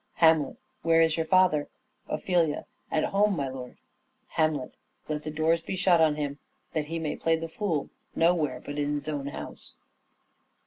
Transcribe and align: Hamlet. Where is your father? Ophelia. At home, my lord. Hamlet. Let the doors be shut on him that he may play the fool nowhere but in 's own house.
Hamlet. 0.15 0.57
Where 0.81 0.99
is 0.99 1.15
your 1.15 1.27
father? 1.27 1.67
Ophelia. 2.07 2.65
At 2.89 3.03
home, 3.03 3.35
my 3.35 3.47
lord. 3.49 3.77
Hamlet. 4.29 4.73
Let 5.07 5.21
the 5.21 5.29
doors 5.29 5.61
be 5.61 5.75
shut 5.75 6.01
on 6.01 6.15
him 6.15 6.39
that 6.73 6.85
he 6.85 6.97
may 6.97 7.15
play 7.15 7.35
the 7.35 7.47
fool 7.47 7.91
nowhere 8.15 8.59
but 8.59 8.79
in 8.79 8.99
's 8.99 9.07
own 9.07 9.27
house. 9.27 9.75